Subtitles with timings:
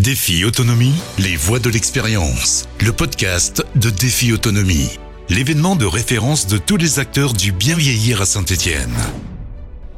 [0.00, 2.66] Défi Autonomie, les voix de l'expérience.
[2.80, 4.98] Le podcast de Défi Autonomie.
[5.28, 8.94] L'événement de référence de tous les acteurs du bien vieillir à Saint-Étienne.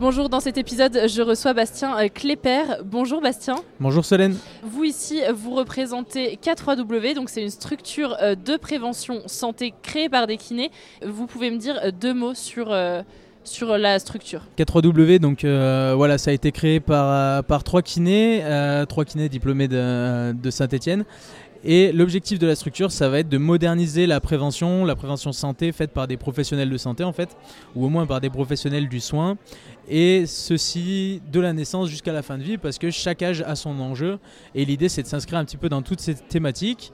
[0.00, 2.82] Bonjour, dans cet épisode, je reçois Bastien euh, Klepper.
[2.84, 3.54] Bonjour Bastien.
[3.78, 4.36] Bonjour Solène.
[4.64, 10.26] Vous ici, vous représentez K3W, donc c'est une structure euh, de prévention santé créée par
[10.26, 10.72] des kinés.
[11.06, 12.74] Vous pouvez me dire euh, deux mots sur,
[13.44, 18.42] sur la structure K3W, donc voilà, ça a été créé par, par trois kinés,
[18.88, 21.04] trois kinés diplômés de, de Saint-Étienne.
[21.64, 25.70] Et l'objectif de la structure, ça va être de moderniser la prévention, la prévention santé
[25.70, 27.36] faite par des professionnels de santé en fait,
[27.76, 29.36] ou au moins par des professionnels du soin.
[29.88, 33.54] Et ceci de la naissance jusqu'à la fin de vie, parce que chaque âge a
[33.54, 34.18] son enjeu.
[34.56, 36.92] Et l'idée, c'est de s'inscrire un petit peu dans toutes ces thématiques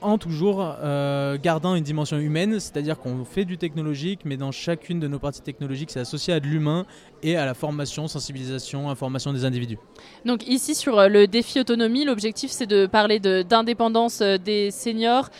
[0.00, 5.00] en toujours euh, gardant une dimension humaine, c'est-à-dire qu'on fait du technologique, mais dans chacune
[5.00, 6.86] de nos parties technologiques, c'est associé à de l'humain
[7.22, 9.78] et à la formation, sensibilisation, information des individus.
[10.24, 15.30] Donc ici sur euh, le défi autonomie, l'objectif c'est de parler d'indépendance euh, des seniors,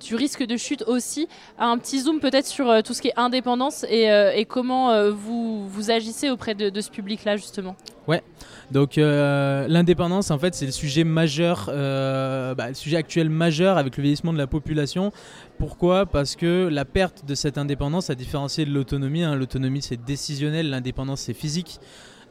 [0.00, 1.28] du risque de chute aussi.
[1.58, 6.54] Un petit zoom peut-être sur tout ce qui est indépendance et, comment vous, agissez auprès
[6.54, 7.76] de ce public-là justement.
[8.08, 8.22] Ouais.
[8.70, 13.78] Donc euh, l'indépendance, en fait, c'est le sujet majeur, euh, bah, le sujet actuel majeur
[13.78, 15.12] avec le vieillissement de la population.
[15.58, 16.06] Pourquoi?
[16.06, 19.34] Parce que la perte de cette indépendance, a différencié de l'autonomie, hein.
[19.34, 21.80] l'autonomie c'est décisionnel, l'indépendance c'est physique.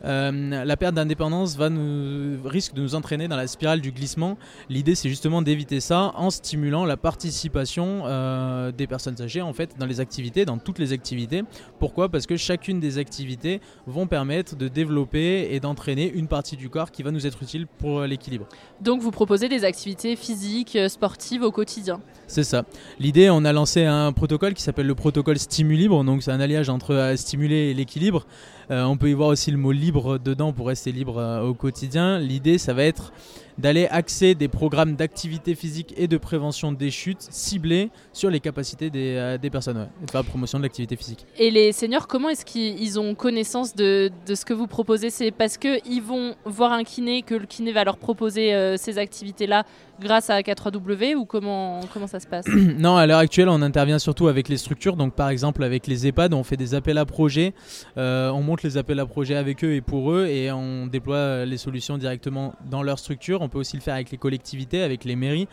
[0.06, 4.38] Euh, la perte d'indépendance va nous, risque de nous entraîner dans la spirale du glissement.
[4.70, 9.76] L'idée, c'est justement d'éviter ça en stimulant la participation euh, des personnes âgées en fait
[9.78, 11.44] dans les activités, dans toutes les activités.
[11.80, 12.10] Pourquoi?
[12.10, 16.92] Parce que chacune des activités vont permettre de développer et d'entraîner une partie du corps
[16.92, 18.48] qui va nous être utile pour l'équilibre.
[18.82, 22.64] Donc, vous proposez des activités physiques, euh, sportives au quotidien C'est ça.
[23.00, 26.04] L'idée, on a lancé un protocole qui s'appelle le protocole Stimulibre.
[26.04, 28.26] Donc, c'est un alliage entre stimuler et l'équilibre.
[28.70, 31.54] On peut y voir aussi le mot libre libre dedans pour rester libre euh, au
[31.54, 32.20] quotidien.
[32.20, 33.12] L'idée, ça va être
[33.60, 38.90] d'aller axer des programmes d'activité physique et de prévention des chutes ciblés sur les capacités
[38.90, 41.26] des, euh, des personnes, et de faire la promotion de l'activité physique.
[41.38, 45.10] Et les seniors, comment est-ce qu'ils ont connaissance de, de, ce que vous proposez?
[45.10, 48.98] C'est parce qu'ils vont voir un kiné, que le kiné va leur proposer euh, ces
[48.98, 49.66] activités-là
[50.00, 52.46] grâce à K3W ou comment, comment ça se passe?
[52.80, 54.96] Non, à l'heure actuelle, on intervient surtout avec les structures.
[54.96, 57.54] Donc, par exemple, avec les EHPAD, on fait des appels à projets.
[57.98, 61.46] Euh, on monte les appels à projets avec eux et pour eux et on déploie
[61.46, 63.42] les solutions directement dans leur structure.
[63.42, 65.48] On peut aussi le faire avec les collectivités, avec les mairies.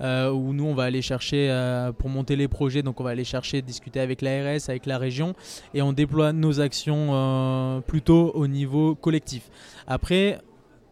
[0.00, 3.10] Euh, où nous on va aller chercher euh, pour monter les projets, donc on va
[3.10, 5.34] aller chercher discuter avec l'ARS, avec la région,
[5.74, 9.48] et on déploie nos actions plutôt au niveau collectif.
[9.86, 10.40] Après,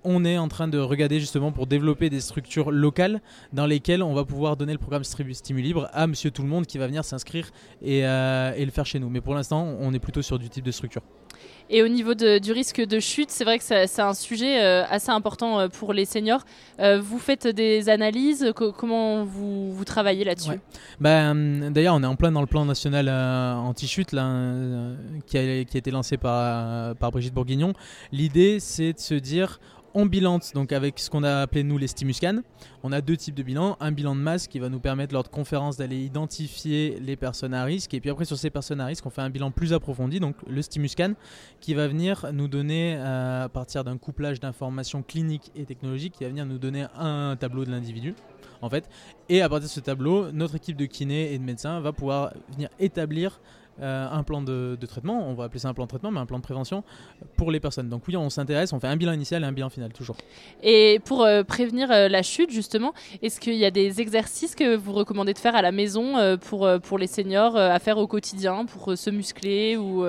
[0.05, 3.21] on est en train de regarder justement pour développer des structures locales
[3.53, 6.67] dans lesquelles on va pouvoir donner le programme Stimu Libre à Monsieur Tout le Monde
[6.67, 7.51] qui va venir s'inscrire
[7.83, 9.11] et, euh, et, le faire chez nous.
[9.11, 11.03] Mais pour l'instant, on est plutôt sur du type de structure.
[11.73, 15.11] Et au niveau du risque de chute, c'est vrai que c'est un sujet euh, assez
[15.11, 16.45] important euh, pour les seniors.
[16.79, 20.61] vous faites des analyses, comment vous, vous travaillez là-dessus?
[20.99, 25.79] Ben, D'ailleurs, on est en plein dans le plan national anti-chute qui, a, qui a
[25.79, 27.73] été lancé par, par Brigitte Bourguignon.
[28.11, 29.61] L'idée, c'est de se dire
[29.95, 32.41] on bilance donc avec ce qu'on a appelé nous les stimuscans.
[32.83, 33.77] On a deux types de bilans.
[33.81, 37.55] Un bilan de masse qui va nous permettre lors de conférences d'aller identifier les personnes
[37.55, 37.95] à risque.
[37.95, 40.37] Et puis après sur ces personnes à risque, on fait un bilan plus approfondi, donc
[40.47, 41.15] le stimuscan,
[41.61, 46.25] qui va venir nous donner, euh, à partir d'un couplage d'informations cliniques et technologiques, qui
[46.25, 48.15] va venir nous donner un tableau de l'individu.
[48.63, 48.89] En fait,
[49.29, 52.35] et à partir de ce tableau, notre équipe de kinés et de médecins va pouvoir
[52.53, 53.41] venir établir
[53.81, 56.27] euh, un plan de, traitement, on va appeler ça un plan de traitement, mais un
[56.27, 56.85] plan de prévention
[57.37, 57.89] pour les personnes.
[57.89, 60.17] Donc oui, on s'intéresse, on fait un bilan initial et un bilan final, toujours.
[60.63, 62.93] Et pour euh, prévenir euh, la chute, justement,
[63.23, 66.69] est-ce qu'il y a des exercices que vous recommandez de faire à la maison pour,
[66.83, 70.05] pour les seniors à faire au quotidien, pour se muscler ou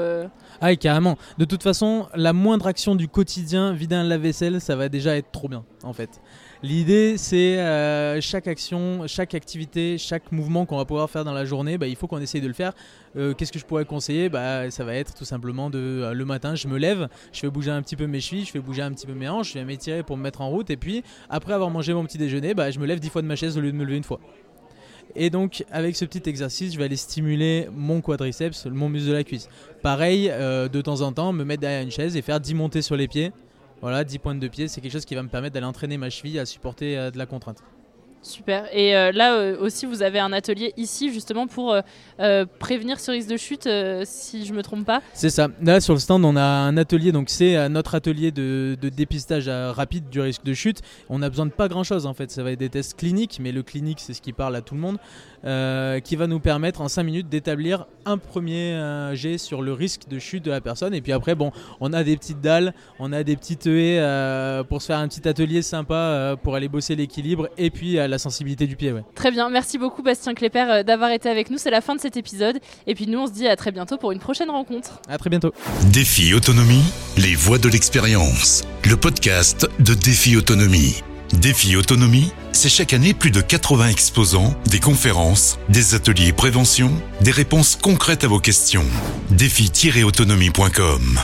[0.59, 1.17] Ah carrément.
[1.37, 5.31] De toute façon, la moindre action du quotidien, vider un lave-vaisselle, ça va déjà être
[5.31, 6.21] trop bien, en fait.
[6.63, 11.43] L'idée, c'est euh, chaque action, chaque activité, chaque mouvement qu'on va pouvoir faire dans la
[11.43, 12.73] journée, bah, il faut qu'on essaye de le faire.
[13.15, 14.29] Euh, qu'est-ce que je pourrais conseiller?
[14.29, 17.49] Bah, Ça va être tout simplement de euh, le matin, je me lève, je fais
[17.49, 19.59] bouger un petit peu mes chevilles, je fais bouger un petit peu mes hanches, je
[19.59, 20.69] vais m'étirer pour me mettre en route.
[20.69, 23.27] Et puis, après avoir mangé mon petit déjeuner, bah, je me lève dix fois de
[23.27, 24.19] ma chaise au lieu de me lever une fois.
[25.15, 29.13] Et donc, avec ce petit exercice, je vais aller stimuler mon quadriceps, mon muscle de
[29.13, 29.49] la cuisse.
[29.81, 32.95] Pareil, de temps en temps, me mettre derrière une chaise et faire 10 montées sur
[32.95, 33.31] les pieds.
[33.81, 36.11] Voilà, 10 pointes de pied, c'est quelque chose qui va me permettre d'aller entraîner ma
[36.11, 37.63] cheville à supporter euh, de la contrainte.
[38.23, 38.65] Super.
[38.71, 41.75] Et euh, là euh, aussi, vous avez un atelier ici justement pour
[42.19, 43.67] euh, prévenir ce risque de chute,
[44.03, 45.01] si je me trompe pas.
[45.13, 45.47] C'est ça.
[45.61, 47.11] Là, sur le stand, on a un atelier.
[47.11, 50.81] Donc, c'est notre atelier de, dépistage rapide du risque de chute.
[51.09, 52.29] On a besoin de pas grand chose en fait.
[52.29, 54.75] Ça va être des tests cliniques, mais le clinique, c'est ce qui parle à tout
[54.75, 54.97] le monde,
[56.03, 60.19] qui va nous permettre en 5 minutes d'établir un premier jet sur le risque de
[60.19, 60.93] chute de la personne.
[60.93, 63.99] Et puis après, bon, on a des petites dalles, on a des petites haies
[64.69, 68.67] pour se faire un petit atelier sympa pour aller bosser l'équilibre et puis la sensibilité
[68.67, 68.91] du pied.
[68.91, 69.01] Ouais.
[69.15, 71.57] Très bien, merci beaucoup Bastien Klepper euh, d'avoir été avec nous.
[71.57, 72.59] C'est la fin de cet épisode.
[72.85, 75.01] Et puis nous, on se dit à très bientôt pour une prochaine rencontre.
[75.09, 75.53] À très bientôt.
[75.91, 76.83] Défi Autonomie,
[77.17, 78.63] les voies de l'expérience.
[78.87, 81.01] Le podcast de Défi Autonomie.
[81.33, 86.91] Défi Autonomie, c'est chaque année plus de 80 exposants, des conférences, des ateliers prévention,
[87.21, 88.85] des réponses concrètes à vos questions.
[89.29, 91.21] Défi-autonomie.com